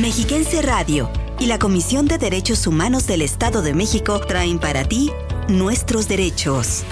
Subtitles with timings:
[0.00, 5.10] Mexiquense Radio y la Comisión de Derechos Humanos del Estado de México traen para ti
[5.48, 6.84] nuestros derechos.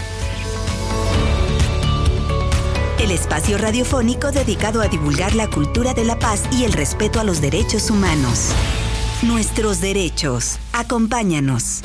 [2.99, 7.25] El espacio radiofónico dedicado a divulgar la cultura de la paz y el respeto a
[7.25, 8.53] los derechos humanos.
[9.23, 10.59] Nuestros derechos.
[10.73, 11.83] Acompáñanos.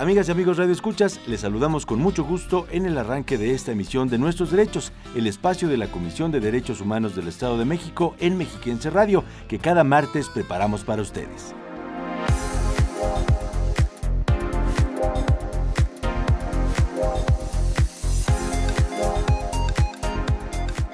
[0.00, 3.72] Amigas y amigos Radio Escuchas, les saludamos con mucho gusto en el arranque de esta
[3.72, 7.64] emisión de Nuestros Derechos, el espacio de la Comisión de Derechos Humanos del Estado de
[7.64, 11.52] México en Mexiquense Radio, que cada martes preparamos para ustedes.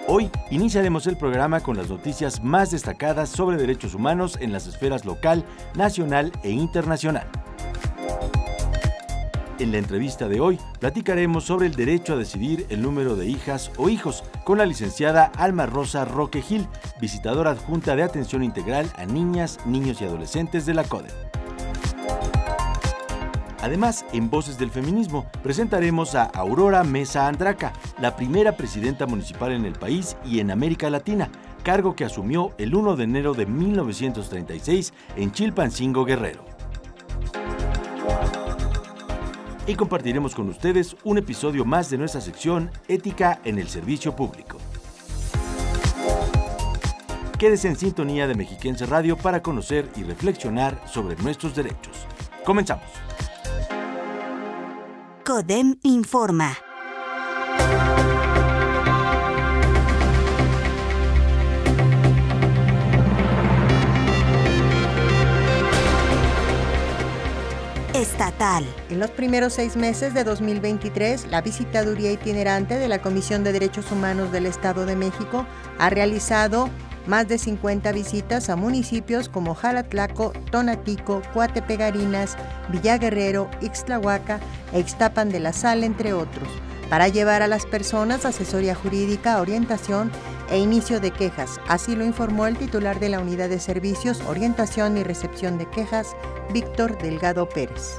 [0.08, 5.04] Hoy iniciaremos el programa con las noticias más destacadas sobre derechos humanos en las esferas
[5.04, 7.43] local, nacional e internacional.
[9.60, 13.70] En la entrevista de hoy platicaremos sobre el derecho a decidir el número de hijas
[13.76, 16.66] o hijos con la licenciada Alma Rosa Roque Gil,
[17.00, 21.10] visitadora adjunta de atención integral a niñas, niños y adolescentes de la CODE.
[23.62, 29.64] Además, en Voces del Feminismo presentaremos a Aurora Mesa Andraca, la primera presidenta municipal en
[29.64, 31.30] el país y en América Latina,
[31.62, 36.53] cargo que asumió el 1 de enero de 1936 en Chilpancingo Guerrero
[39.66, 44.58] y compartiremos con ustedes un episodio más de nuestra sección Ética en el Servicio Público.
[47.38, 52.06] Quédese en sintonía de Mexiquense Radio para conocer y reflexionar sobre nuestros derechos.
[52.44, 52.84] Comenzamos.
[55.24, 56.63] CODEM informa.
[68.14, 68.64] Estatal.
[68.90, 73.90] En los primeros seis meses de 2023, la visitaduría itinerante de la Comisión de Derechos
[73.90, 75.44] Humanos del Estado de México
[75.80, 76.70] ha realizado
[77.08, 82.36] más de 50 visitas a municipios como Jalatlaco, Tonatico, Cuatepegarinas,
[82.68, 84.38] Villaguerrero, Ixtlahuaca
[84.72, 86.48] e Ixtapan de la Sal, entre otros,
[86.88, 90.12] para llevar a las personas asesoría jurídica, orientación
[90.50, 91.60] e inicio de quejas.
[91.68, 96.16] Así lo informó el titular de la Unidad de Servicios, Orientación y Recepción de Quejas,
[96.52, 97.98] Víctor Delgado Pérez.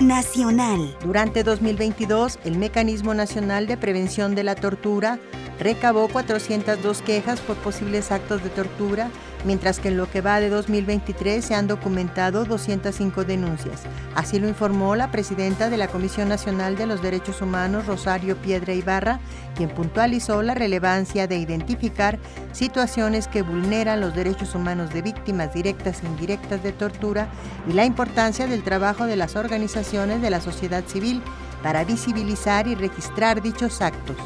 [0.00, 0.96] Nacional.
[1.04, 5.18] Durante 2022, el Mecanismo Nacional de Prevención de la Tortura
[5.58, 9.10] recabó 402 quejas por posibles actos de tortura,
[9.44, 13.82] mientras que en lo que va de 2023 se han documentado 205 denuncias.
[14.14, 18.74] Así lo informó la presidenta de la Comisión Nacional de los Derechos Humanos, Rosario Piedra
[18.74, 19.20] Ibarra,
[19.56, 22.18] quien puntualizó la relevancia de identificar
[22.52, 27.28] situaciones que vulneran los derechos humanos de víctimas directas e indirectas de tortura
[27.68, 31.22] y la importancia del trabajo de las organizaciones de la sociedad civil
[31.62, 34.16] para visibilizar y registrar dichos actos.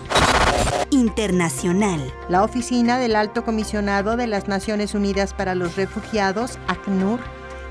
[0.90, 2.00] Internacional.
[2.28, 7.20] La Oficina del Alto Comisionado de las Naciones Unidas para los Refugiados, ACNUR,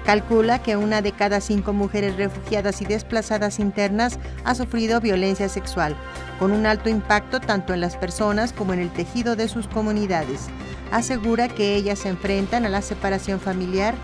[0.06, 5.96] calcula que una de cada cinco mujeres refugiadas y desplazadas internas ha sufrido violencia sexual,
[6.40, 10.47] con un alto impacto tanto en las personas como en el tejido de sus comunidades.
[10.91, 13.95] Asegura que ellas se enfrentan a la separación familiar,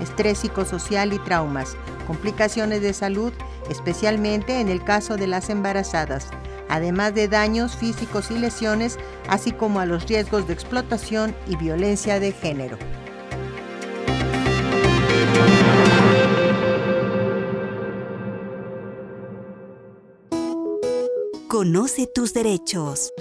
[0.00, 3.32] estrés psicosocial y traumas, complicaciones de salud,
[3.68, 6.28] especialmente en el caso de las embarazadas
[6.68, 8.98] además de daños físicos y lesiones,
[9.28, 12.78] así como a los riesgos de explotación y violencia de género.
[21.48, 23.12] Conoce tus derechos.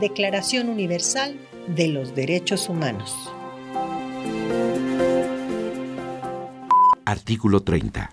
[0.00, 3.14] Declaración Universal de los Derechos Humanos.
[7.06, 8.10] Artículo 30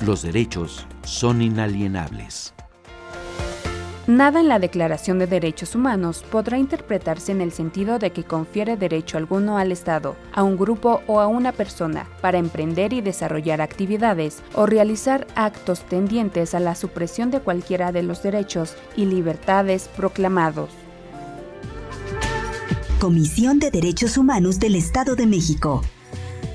[0.00, 2.54] los derechos son inalienables.
[4.06, 8.78] Nada en la Declaración de Derechos Humanos podrá interpretarse en el sentido de que confiere
[8.78, 13.60] derecho alguno al Estado, a un grupo o a una persona para emprender y desarrollar
[13.60, 19.90] actividades o realizar actos tendientes a la supresión de cualquiera de los derechos y libertades
[19.94, 20.70] proclamados.
[22.98, 25.82] Comisión de Derechos Humanos del Estado de México.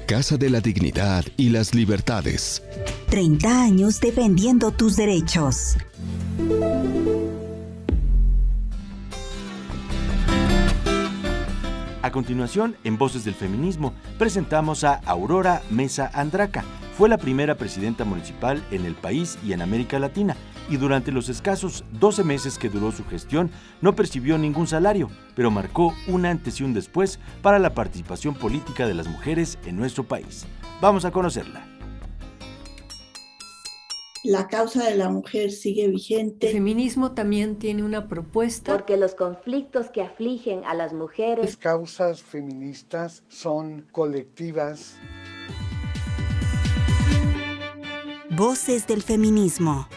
[0.07, 2.63] Casa de la Dignidad y las Libertades.
[3.13, 5.77] 30 años defendiendo tus derechos.
[12.01, 16.65] A continuación, en Voces del Feminismo, presentamos a Aurora Mesa Andraca.
[16.98, 20.36] Fue la primera presidenta municipal en el país y en América Latina,
[20.68, 23.51] y durante los escasos 12 meses que duró su gestión
[23.81, 28.88] no percibió ningún salario, pero marcó un antes y un después para la participación política
[28.88, 30.48] de las mujeres en nuestro país.
[30.81, 31.72] Vamos a conocerla.
[34.23, 36.47] La causa de la mujer sigue vigente.
[36.47, 38.71] El feminismo también tiene una propuesta.
[38.71, 41.45] Porque los conflictos que afligen a las mujeres.
[41.45, 44.95] Las causas feministas son colectivas.
[48.29, 49.87] Voces del feminismo.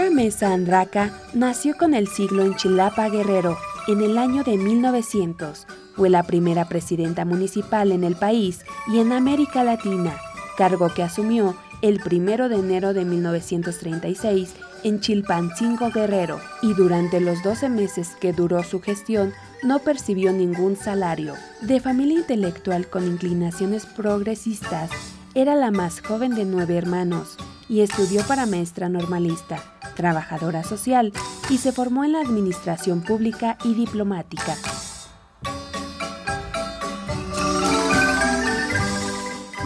[0.00, 5.66] Aurora Mesa Andraca nació con el siglo en Chilapa, Guerrero, en el año de 1900.
[5.94, 8.60] Fue la primera presidenta municipal en el país
[8.90, 10.16] y en América Latina,
[10.56, 14.54] cargo que asumió el 1 de enero de 1936
[14.84, 20.76] en Chilpancingo, Guerrero, y durante los 12 meses que duró su gestión no percibió ningún
[20.76, 21.34] salario.
[21.60, 24.90] De familia intelectual con inclinaciones progresistas,
[25.34, 27.36] era la más joven de nueve hermanos
[27.70, 29.62] y estudió para maestra normalista,
[29.94, 31.12] trabajadora social
[31.48, 34.56] y se formó en la administración pública y diplomática.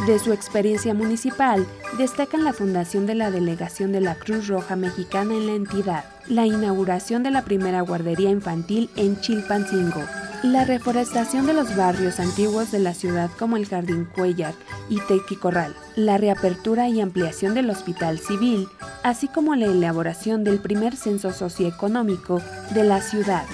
[0.06, 1.66] De su experiencia municipal,
[1.96, 6.44] destacan la fundación de la delegación de la Cruz Roja Mexicana en la entidad, la
[6.44, 10.02] inauguración de la primera guardería infantil en Chilpancingo,
[10.44, 14.52] la reforestación de los barrios antiguos de la ciudad como el Jardín Cuellar
[14.91, 18.69] y Tequicorral, la reapertura y ampliación del Hospital Civil,
[19.02, 22.43] así como la elaboración del primer censo socioeconómico
[22.75, 23.46] de la ciudad.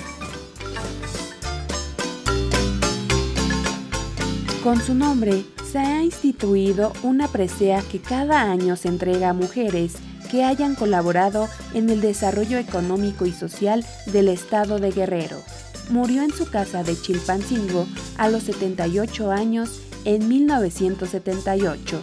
[4.65, 9.95] Con su nombre, se ha instituido una presea que cada año se entrega a mujeres
[10.29, 15.41] que hayan colaborado en el desarrollo económico y social del estado de Guerrero
[15.91, 22.01] murió en su casa de Chilpancingo a los 78 años en 1978.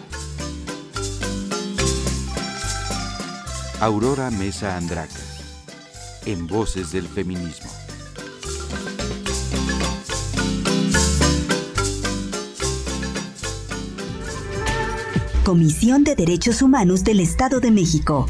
[3.79, 5.13] Aurora Mesa Andraca,
[6.25, 7.69] en Voces del Feminismo.
[15.43, 18.27] Comisión de Derechos Humanos del Estado de México.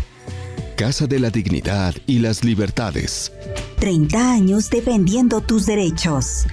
[0.75, 3.31] Casa de la Dignidad y las Libertades.
[3.79, 6.45] 30 años defendiendo tus derechos.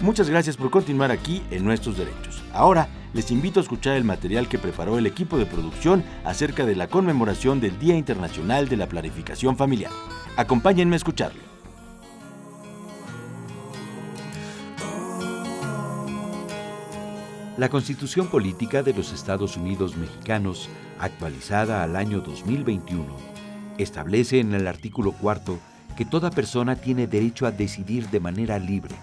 [0.00, 2.42] Muchas gracias por continuar aquí en Nuestros Derechos.
[2.52, 6.76] Ahora les invito a escuchar el material que preparó el equipo de producción acerca de
[6.76, 9.92] la conmemoración del Día Internacional de la Planificación Familiar.
[10.36, 11.47] Acompáñenme a escucharlo.
[17.58, 20.68] La Constitución Política de los Estados Unidos Mexicanos,
[21.00, 23.04] actualizada al año 2021,
[23.78, 25.58] establece en el artículo cuarto
[25.96, 28.94] que toda persona tiene derecho a decidir de manera libre,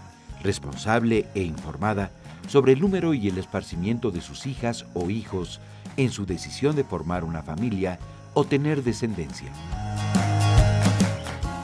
[0.42, 2.12] responsable e informada
[2.48, 5.60] sobre el número y el esparcimiento de sus hijas o hijos
[5.98, 8.00] en su decisión de formar una familia
[8.34, 9.52] o tener descendencia.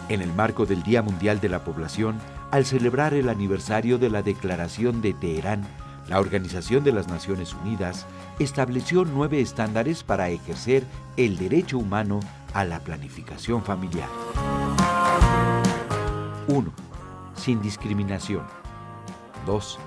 [0.10, 2.18] En el marco del Día Mundial de la Población,
[2.52, 5.66] al celebrar el aniversario de la Declaración de Teherán,
[6.08, 8.06] la Organización de las Naciones Unidas
[8.40, 10.84] estableció nueve estándares para ejercer
[11.18, 12.20] el derecho humano
[12.54, 14.10] a la planificación familiar.
[16.48, 16.72] 1.
[17.36, 18.44] Sin discriminación.
[19.46, 19.80] 2.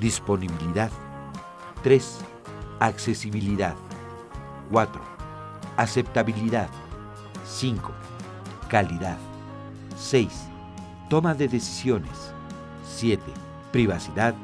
[0.00, 0.90] Disponibilidad.
[1.82, 2.18] 3.
[2.80, 3.74] Accesibilidad.
[4.70, 5.00] 4.
[5.76, 6.68] Aceptabilidad.
[7.46, 7.90] 5.
[8.68, 9.16] Calidad.
[9.96, 10.28] 6.
[11.08, 12.32] Toma de decisiones.
[12.84, 13.22] 7.
[13.72, 14.34] Privacidad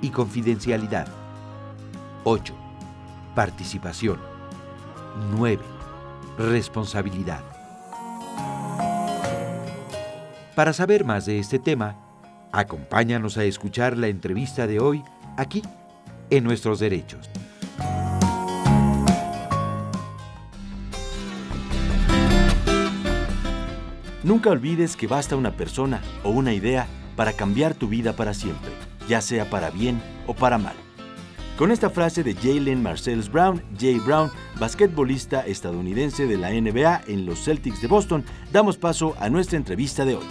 [0.00, 1.08] y confidencialidad.
[2.24, 2.54] 8.
[3.34, 4.18] Participación.
[5.38, 5.62] 9.
[6.38, 7.40] Responsabilidad.
[10.54, 11.96] Para saber más de este tema,
[12.52, 15.02] acompáñanos a escuchar la entrevista de hoy
[15.36, 15.62] aquí
[16.30, 17.30] en Nuestros Derechos.
[24.22, 28.85] Nunca olvides que basta una persona o una idea para cambiar tu vida para siempre
[29.08, 30.74] ya sea para bien o para mal.
[31.56, 37.24] Con esta frase de Jalen Marcells Brown, Jay Brown, basquetbolista estadounidense de la NBA en
[37.24, 40.26] los Celtics de Boston, damos paso a nuestra entrevista de hoy.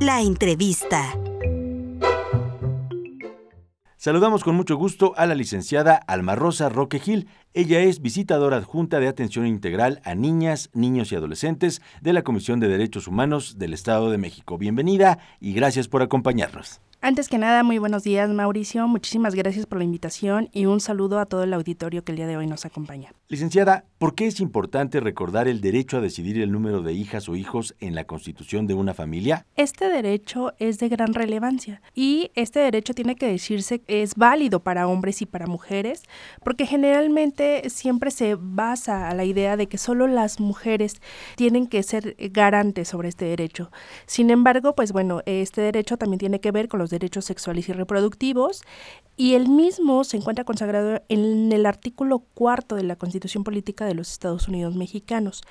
[0.00, 1.14] La entrevista.
[3.98, 7.28] Saludamos con mucho gusto a la licenciada Alma Rosa Roque Gil.
[7.52, 12.60] Ella es visitadora adjunta de atención integral a niñas, niños y adolescentes de la Comisión
[12.60, 14.56] de Derechos Humanos del Estado de México.
[14.56, 16.80] Bienvenida y gracias por acompañarnos.
[17.02, 18.86] Antes que nada, muy buenos días, Mauricio.
[18.86, 22.26] Muchísimas gracias por la invitación y un saludo a todo el auditorio que el día
[22.26, 23.14] de hoy nos acompaña.
[23.28, 27.36] Licenciada, ¿Por qué es importante recordar el derecho a decidir el número de hijas o
[27.36, 29.44] hijos en la constitución de una familia?
[29.56, 34.88] Este derecho es de gran relevancia y este derecho tiene que decirse es válido para
[34.88, 36.04] hombres y para mujeres
[36.42, 41.02] porque generalmente siempre se basa a la idea de que solo las mujeres
[41.36, 43.70] tienen que ser garantes sobre este derecho.
[44.06, 47.74] Sin embargo, pues bueno, este derecho también tiene que ver con los derechos sexuales y
[47.74, 48.62] reproductivos
[49.18, 53.89] y el mismo se encuentra consagrado en el artículo cuarto de la Constitución Política de
[53.94, 55.42] los Estados Unidos Mexicanos.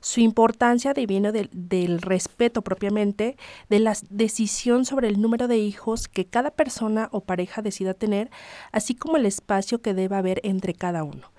[0.00, 3.36] Su importancia del, del respeto propiamente
[3.68, 8.30] de la decisión sobre el número de hijos que cada persona o pareja decida tener,
[8.72, 11.30] así como el espacio que deba haber entre cada uno.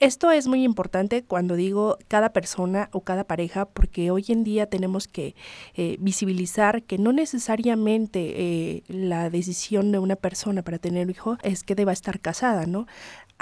[0.00, 4.64] Esto es muy importante cuando digo cada persona o cada pareja, porque hoy en día
[4.64, 5.34] tenemos que
[5.74, 11.36] eh, visibilizar que no necesariamente eh, la decisión de una persona para tener un hijo
[11.42, 12.86] es que deba estar casada, ¿no?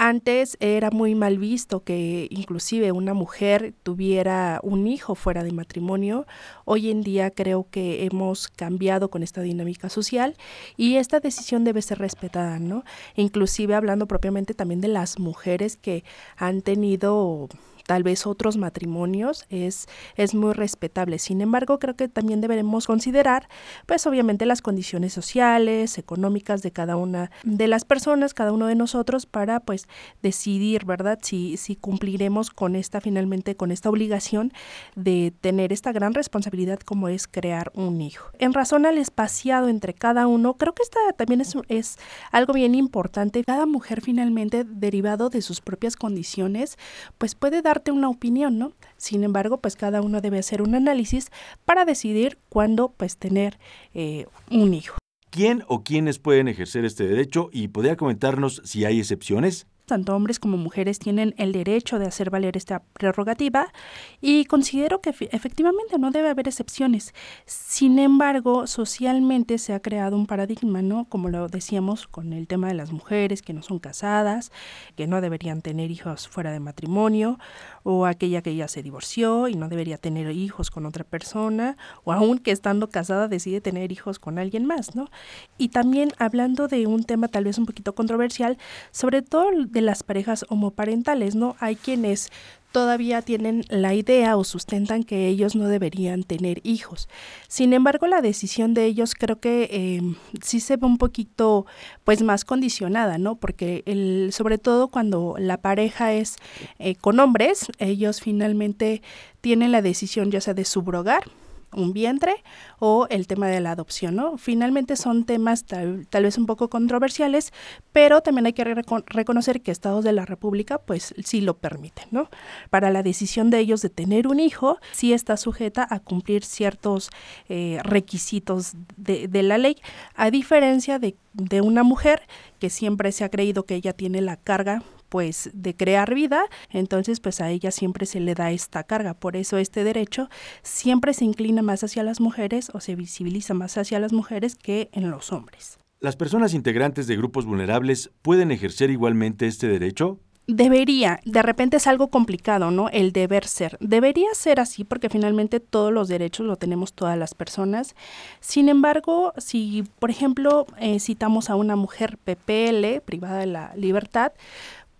[0.01, 6.25] Antes era muy mal visto que inclusive una mujer tuviera un hijo fuera de matrimonio.
[6.63, 10.37] Hoy en día creo que hemos cambiado con esta dinámica social
[10.77, 12.85] y esta decisión debe ser respetada, ¿no?
[13.17, 16.05] Inclusive hablando propiamente también de las mujeres que
[16.37, 17.49] han tenido
[17.89, 21.17] tal vez otros matrimonios, es, es muy respetable.
[21.17, 23.49] Sin embargo, creo que también deberemos considerar,
[23.87, 28.75] pues obviamente las condiciones sociales, económicas de cada una de las personas, cada uno de
[28.75, 29.87] nosotros, para pues
[30.21, 31.17] decidir, ¿verdad?
[31.23, 34.53] Si, si cumpliremos con esta, finalmente, con esta obligación
[34.95, 38.29] de tener esta gran responsabilidad como es crear un hijo.
[38.37, 41.97] En razón al espaciado entre cada uno, creo que esta también es, es
[42.31, 43.43] algo bien importante.
[43.43, 46.77] Cada mujer finalmente, derivado de sus propias condiciones,
[47.17, 48.73] pues puede dar una opinión, ¿no?
[48.97, 51.31] Sin embargo, pues cada uno debe hacer un análisis
[51.65, 53.59] para decidir cuándo pues tener
[53.93, 54.97] eh, un hijo.
[55.29, 59.67] ¿Quién o quiénes pueden ejercer este derecho y podría comentarnos si hay excepciones?
[59.89, 63.73] Tanto hombres como mujeres tienen el derecho de hacer valer esta prerrogativa
[64.21, 67.13] y considero que efectivamente no debe haber excepciones.
[67.45, 71.05] Sin embargo, socialmente se ha creado un paradigma, ¿no?
[71.05, 74.51] Como lo decíamos con el tema de las mujeres que no son casadas,
[74.95, 77.39] que no deberían tener hijos fuera de matrimonio,
[77.83, 82.13] o aquella que ya se divorció y no debería tener hijos con otra persona, o
[82.13, 85.09] aún que estando casada decide tener hijos con alguien más, ¿no?
[85.57, 88.57] Y también hablando de un tema tal vez un poquito controversial,
[88.91, 91.55] sobre todo de las parejas homoparentales, ¿no?
[91.59, 92.29] Hay quienes
[92.71, 97.09] todavía tienen la idea o sustentan que ellos no deberían tener hijos.
[97.47, 100.01] Sin embargo, la decisión de ellos creo que eh,
[100.43, 101.65] sí se ve un poquito
[102.03, 103.35] pues más condicionada, ¿no?
[103.35, 106.35] Porque el, sobre todo cuando la pareja es
[106.77, 109.01] eh, con hombres, ellos finalmente
[109.41, 111.23] tienen la decisión ya sea de subrogar
[111.73, 112.43] un vientre
[112.79, 114.37] o el tema de la adopción, ¿no?
[114.37, 117.53] Finalmente son temas tal, vez un poco controversiales,
[117.91, 122.29] pero también hay que reconocer que estados de la República pues sí lo permiten, ¿no?
[122.69, 127.09] Para la decisión de ellos de tener un hijo, sí está sujeta a cumplir ciertos
[127.49, 129.77] eh, requisitos de, de, la ley,
[130.15, 132.21] a diferencia de, de una mujer
[132.59, 137.19] que siempre se ha creído que ella tiene la carga pues de crear vida, entonces
[137.19, 139.13] pues a ella siempre se le da esta carga.
[139.13, 140.29] Por eso este derecho
[140.63, 144.89] siempre se inclina más hacia las mujeres o se visibiliza más hacia las mujeres que
[144.93, 145.79] en los hombres.
[145.99, 150.19] ¿Las personas integrantes de grupos vulnerables pueden ejercer igualmente este derecho?
[150.51, 152.89] Debería, de repente es algo complicado, ¿no?
[152.89, 153.77] El deber ser.
[153.81, 157.95] Debería ser así porque finalmente todos los derechos lo tenemos todas las personas.
[158.39, 164.31] Sin embargo, si, por ejemplo, eh, citamos a una mujer PPL, privada de la libertad,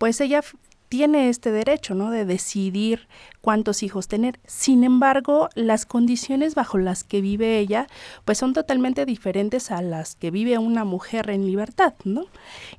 [0.00, 0.42] pues ella
[0.90, 2.10] tiene este derecho, ¿no?
[2.10, 3.06] De decidir
[3.40, 4.40] cuántos hijos tener.
[4.44, 7.86] Sin embargo, las condiciones bajo las que vive ella,
[8.24, 12.26] pues son totalmente diferentes a las que vive una mujer en libertad, ¿no?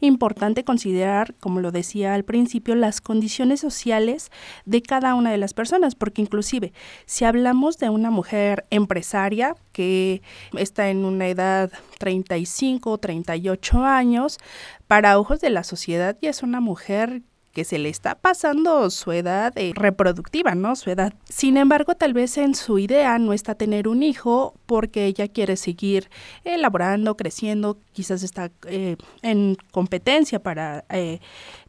[0.01, 4.29] Importante considerar, como lo decía al principio, las condiciones sociales
[4.65, 6.73] de cada una de las personas, porque inclusive
[7.05, 10.21] si hablamos de una mujer empresaria que
[10.57, 14.37] está en una edad 35 o 38 años,
[14.87, 19.11] para ojos de la sociedad ya es una mujer que se le está pasando su
[19.11, 20.75] edad eh, reproductiva, ¿no?
[20.75, 21.13] Su edad.
[21.29, 25.57] Sin embargo, tal vez en su idea no está tener un hijo porque ella quiere
[25.57, 26.09] seguir
[26.43, 31.19] elaborando, creciendo, quizás está eh, en competencia para eh,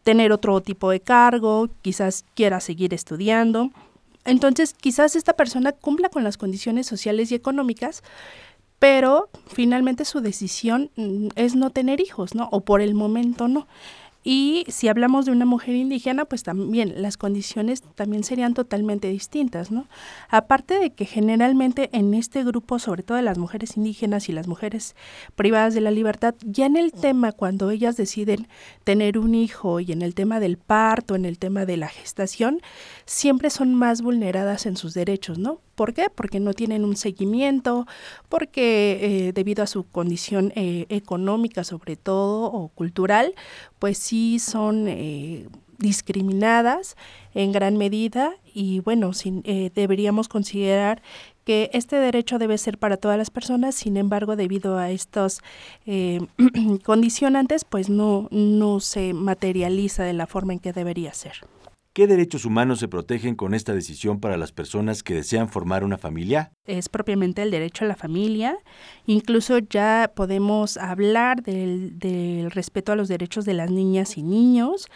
[0.05, 3.71] tener otro tipo de cargo, quizás quiera seguir estudiando.
[4.25, 8.03] Entonces, quizás esta persona cumpla con las condiciones sociales y económicas,
[8.79, 12.49] pero finalmente su decisión mm, es no tener hijos, ¿no?
[12.53, 13.67] O por el momento no.
[14.25, 19.71] Y si hablamos de una mujer indígena, pues también las condiciones también serían totalmente distintas,
[19.73, 19.89] ¿no?
[20.29, 24.47] Aparte de que generalmente en este grupo, sobre todo de las mujeres indígenas y las
[24.47, 24.95] mujeres
[25.35, 28.47] privadas de la libertad, ya en el tema cuando ellas deciden
[28.85, 32.61] tener un hijo y en el tema del parto, en el tema de la gestación,
[33.07, 35.61] siempre son más vulneradas en sus derechos, ¿no?
[35.75, 36.09] ¿Por qué?
[36.15, 37.87] Porque no tienen un seguimiento,
[38.29, 43.35] porque eh, debido a su condición eh, económica sobre todo o cultural,
[43.79, 46.97] pues sí son eh, discriminadas
[47.33, 49.43] en gran medida y bueno, sin,
[49.75, 51.01] deberíamos considerar
[51.45, 55.41] que este derecho debe ser para todas las personas, sin embargo, debido a estos
[56.85, 61.37] condicionantes, pues no, no se materializa de la forma en que debería ser.
[61.95, 65.99] ¿Qué derechos humanos se protegen con esta decisión para las personas que desean formar una
[65.99, 66.51] familia?
[66.65, 68.57] Es propiamente el derecho a la familia.
[69.05, 74.87] Incluso ya podemos hablar del, del, respeto a los derechos de las niñas y niños,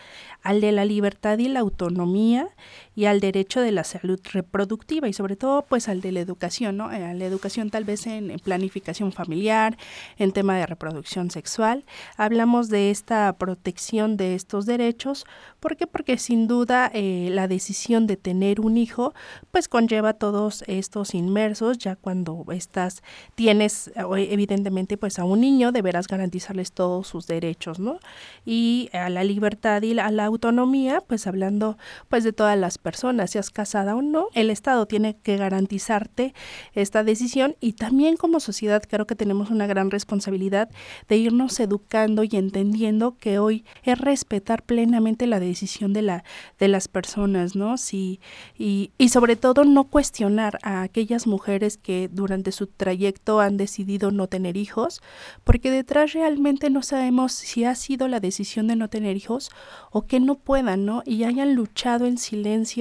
[0.41, 2.49] al de la libertad y la autonomía
[2.97, 6.79] y al derecho de la salud reproductiva y sobre todo pues al de la educación,
[6.79, 6.87] ¿no?
[6.87, 9.77] A la educación tal vez en, planificación familiar,
[10.17, 11.85] en tema de reproducción sexual.
[12.17, 15.27] Hablamos de esta protección de estos derechos.
[15.61, 15.87] ¿Por qué?
[15.87, 19.13] Porque sin duda eh, la decisión de tener un hijo
[19.51, 23.03] pues conlleva todos estos inmersos ya cuando estás,
[23.35, 27.99] tienes evidentemente pues a un niño deberás garantizarles todos sus derechos, ¿no?
[28.47, 31.77] Y a la libertad y a la autonomía pues hablando
[32.09, 36.35] pues de todas las personas, seas casada o no, el Estado tiene que garantizarte
[36.73, 40.71] esta decisión y también como sociedad creo que tenemos una gran responsabilidad
[41.09, 46.23] de irnos educando y entendiendo que hoy es respetar plenamente la decisión de la
[46.61, 47.77] de las personas, ¿no?
[47.77, 48.21] Sí,
[48.57, 54.13] y, y sobre todo no cuestionar a aquellas mujeres que durante su trayecto han decidido
[54.13, 55.03] no tener hijos,
[55.43, 59.51] porque detrás realmente no sabemos si ha sido la decisión de no tener hijos
[59.91, 61.03] o que no puedan, ¿no?
[61.05, 62.76] Y hayan luchado en silencio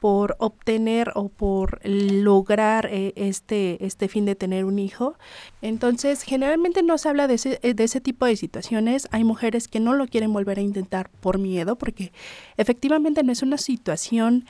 [0.00, 5.14] por obtener o por lograr eh, este, este fin de tener un hijo.
[5.60, 9.06] Entonces, generalmente no se habla de ese, de ese tipo de situaciones.
[9.12, 12.12] Hay mujeres que no lo quieren volver a intentar por miedo, porque
[12.56, 14.44] efectivamente no es una situación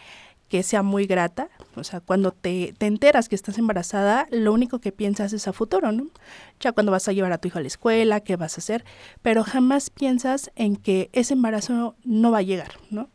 [0.52, 1.48] que sea muy grata.
[1.76, 5.54] O sea, cuando te, te, enteras que estás embarazada, lo único que piensas es a
[5.54, 6.08] futuro, ¿no?
[6.60, 8.84] Ya cuando vas a llevar a tu hijo a la escuela, qué vas a hacer,
[9.22, 13.08] pero jamás piensas en que ese embarazo no va a llegar, ¿no?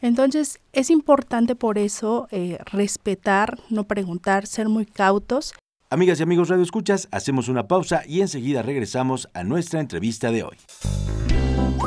[0.00, 5.54] Entonces es importante por eso eh, respetar, no preguntar, ser muy cautos.
[5.90, 10.42] Amigas y amigos Radio Escuchas, hacemos una pausa y enseguida regresamos a nuestra entrevista de
[10.42, 10.56] hoy.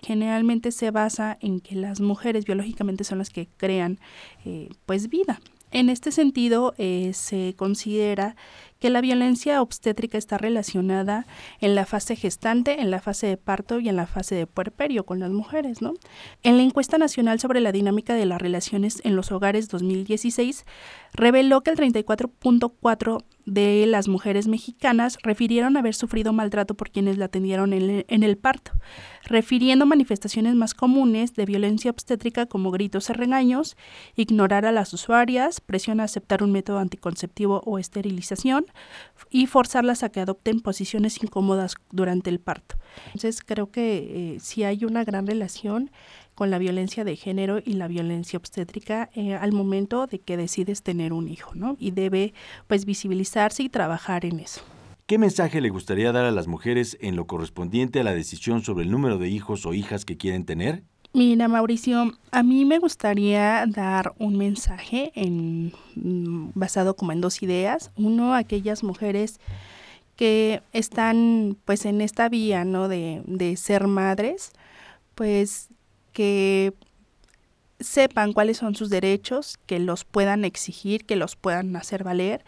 [0.04, 3.98] Generalmente se basa en que las mujeres biológicamente son las que crean
[4.46, 5.41] eh, pues vida.
[5.72, 8.36] En este sentido, eh, se considera
[8.80, 11.26] que la violencia obstétrica está relacionada
[11.60, 15.06] en la fase gestante, en la fase de parto y en la fase de puerperio
[15.06, 15.94] con las mujeres, ¿no?
[16.44, 20.66] En la encuesta nacional sobre la dinámica de las relaciones en los hogares 2016
[21.14, 27.26] reveló que el 34.4 de las mujeres mexicanas refirieron haber sufrido maltrato por quienes la
[27.26, 28.72] atendieron en, el parto,
[29.24, 33.78] refiriendo manifestaciones más comunes de violencia obstétrica como gritos y regaños,
[34.16, 38.64] ignorar a las usuarias, presión a aceptar un método anticonceptivo o esterilización
[39.30, 42.75] y forzarlas a que adopten posiciones incómodas durante el parto.
[43.08, 45.91] Entonces creo que eh, sí hay una gran relación
[46.36, 50.84] con la violencia de género y la violencia obstétrica eh, al momento de que decides
[50.84, 51.78] tener un hijo, ¿no?
[51.80, 52.34] Y debe
[52.67, 54.62] pues visibilizarse y trabajar en eso.
[55.06, 58.86] ¿Qué mensaje le gustaría dar a las mujeres en lo correspondiente a la decisión sobre
[58.86, 60.84] el número de hijos o hijas que quieren tener?
[61.15, 67.41] Mira, Mauricio, a mí me gustaría dar un mensaje en, mm, basado como en dos
[67.41, 67.89] ideas.
[67.95, 69.39] Uno, aquellas mujeres
[70.17, 72.89] que están pues en esta vía, ¿no?
[72.89, 74.51] De, de ser madres,
[75.15, 75.69] pues
[76.12, 76.73] que
[77.80, 82.43] sepan cuáles son sus derechos, que los puedan exigir, que los puedan hacer valer,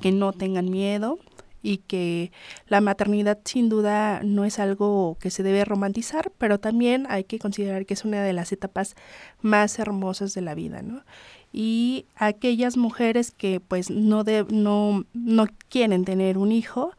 [0.00, 1.18] que no tengan miedo
[1.62, 2.32] y que
[2.66, 7.38] la maternidad sin duda no es algo que se debe romantizar, pero también hay que
[7.38, 8.94] considerar que es una de las etapas
[9.40, 11.02] más hermosas de la vida, ¿no?
[11.52, 16.92] y aquellas mujeres que pues no, no, no quieren tener un hijo,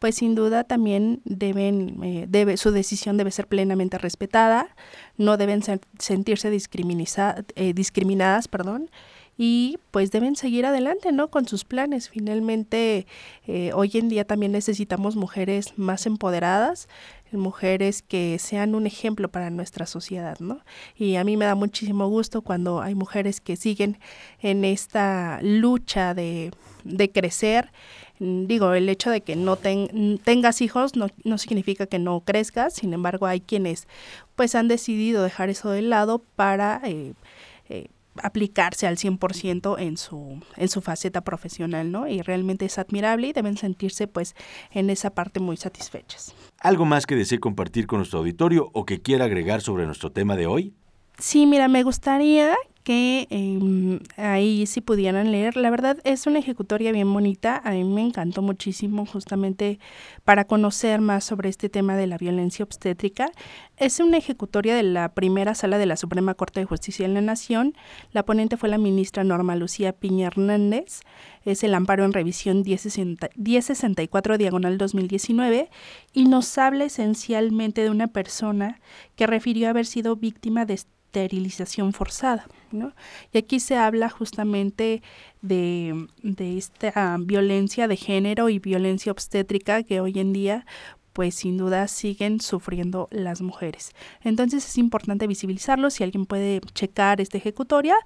[0.00, 4.74] pues sin duda también deben, eh, debe, su decisión debe ser plenamente respetada,
[5.16, 5.62] no deben
[5.98, 8.90] sentirse eh, discriminadas, perdón,
[9.42, 11.30] y pues deben seguir adelante, ¿no?
[11.30, 12.10] Con sus planes.
[12.10, 13.06] Finalmente,
[13.46, 16.90] eh, hoy en día también necesitamos mujeres más empoderadas,
[17.32, 20.60] mujeres que sean un ejemplo para nuestra sociedad, ¿no?
[20.94, 23.98] Y a mí me da muchísimo gusto cuando hay mujeres que siguen
[24.40, 26.50] en esta lucha de,
[26.84, 27.72] de crecer.
[28.18, 32.92] Digo, el hecho de que no tengas hijos no, no, significa que no crezcas, sin
[32.92, 33.88] embargo hay quienes
[34.36, 37.14] pues han decidido dejar eso de lado para eh,
[38.22, 42.08] aplicarse al 100% en su, en su faceta profesional, ¿no?
[42.08, 44.34] Y realmente es admirable y deben sentirse pues
[44.70, 46.34] en esa parte muy satisfechas.
[46.60, 50.36] ¿Algo más que desee compartir con nuestro auditorio o que quiera agregar sobre nuestro tema
[50.36, 50.74] de hoy?
[51.18, 55.56] Sí, mira, me gustaría que em, ahí si pudieran leer.
[55.56, 57.60] La verdad es una ejecutoria bien bonita.
[57.64, 59.78] A mí me encantó muchísimo justamente
[60.24, 63.30] para conocer más sobre este tema de la violencia obstétrica.
[63.76, 67.20] Es una ejecutoria de la primera sala de la Suprema Corte de Justicia de la
[67.20, 67.74] Nación.
[68.12, 71.00] La ponente fue la ministra Norma Lucía Piña Hernández.
[71.44, 75.70] Es el amparo en revisión 1064 diagonal 2019
[76.12, 78.80] y nos habla esencialmente de una persona
[79.16, 82.46] que refirió haber sido víctima de esterilización forzada.
[82.70, 82.92] ¿no?
[83.32, 85.02] Y aquí se habla justamente
[85.42, 90.64] de, de esta violencia de género y violencia obstétrica que hoy en día
[91.12, 93.92] pues sin duda siguen sufriendo las mujeres.
[94.22, 95.90] Entonces es importante visibilizarlo.
[95.90, 97.96] Si alguien puede checar esta ejecutoria,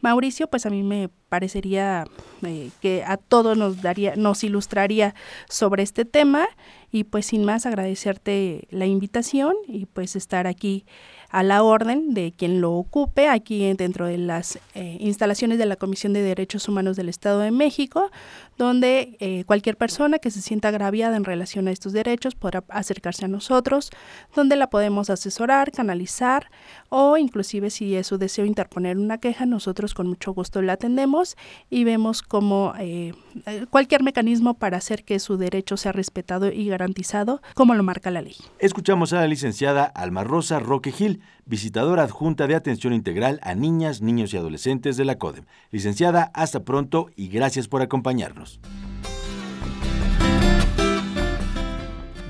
[0.00, 2.04] Mauricio, pues a mí me parecería
[2.42, 5.14] eh, que a todos nos daría, nos ilustraría
[5.48, 6.46] sobre este tema.
[6.90, 10.86] Y pues sin más agradecerte la invitación y pues estar aquí
[11.34, 15.74] a la orden de quien lo ocupe aquí dentro de las eh, instalaciones de la
[15.74, 18.12] Comisión de Derechos Humanos del Estado de México,
[18.56, 23.24] donde eh, cualquier persona que se sienta agraviada en relación a estos derechos podrá acercarse
[23.24, 23.90] a nosotros,
[24.36, 26.52] donde la podemos asesorar, canalizar
[26.88, 31.36] o inclusive si es su deseo interponer una queja, nosotros con mucho gusto la atendemos
[31.68, 33.12] y vemos como eh,
[33.70, 38.22] cualquier mecanismo para hacer que su derecho sea respetado y garantizado como lo marca la
[38.22, 38.36] ley.
[38.60, 44.00] Escuchamos a la licenciada Alma Rosa Roque Gil, visitadora adjunta de atención integral a niñas,
[44.00, 45.44] niños y adolescentes de la CODEM.
[45.70, 48.60] Licenciada, hasta pronto y gracias por acompañarnos.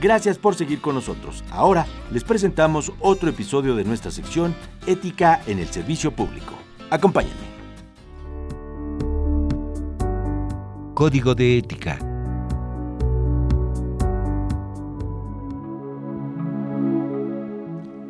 [0.01, 1.43] Gracias por seguir con nosotros.
[1.51, 4.55] Ahora les presentamos otro episodio de nuestra sección
[4.87, 6.55] Ética en el Servicio Público.
[6.91, 7.55] Acompáñenme.
[10.95, 12.14] Código de Ética.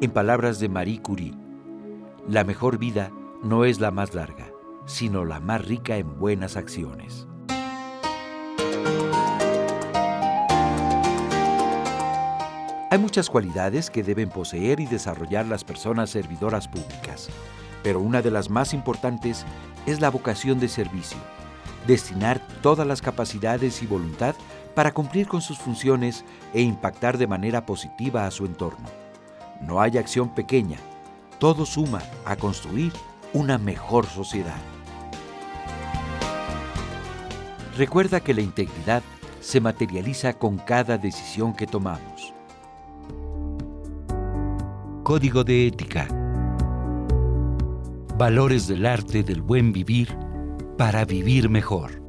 [0.04, 1.32] En palabras de Marie Curie,
[2.28, 3.10] la mejor vida
[3.42, 4.52] no es la más larga,
[4.84, 7.26] sino la más rica en buenas acciones.
[12.90, 17.30] Hay muchas cualidades que deben poseer y desarrollar las personas servidoras públicas,
[17.82, 19.46] pero una de las más importantes
[19.86, 21.16] es la vocación de servicio,
[21.86, 24.34] destinar todas las capacidades y voluntad
[24.74, 29.03] para cumplir con sus funciones e impactar de manera positiva a su entorno.
[29.60, 30.78] No hay acción pequeña,
[31.38, 32.92] todo suma a construir
[33.32, 34.60] una mejor sociedad.
[37.76, 39.02] Recuerda que la integridad
[39.40, 42.32] se materializa con cada decisión que tomamos.
[45.02, 46.08] Código de Ética.
[48.16, 50.16] Valores del arte del buen vivir
[50.78, 52.03] para vivir mejor.